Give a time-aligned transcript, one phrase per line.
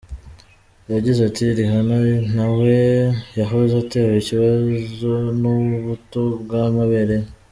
[0.93, 1.97] Yagize ati:«Rihanna
[2.35, 2.73] nawe
[3.39, 7.27] yahoze atewe ikibazo n’ubuto bw’amabere ye.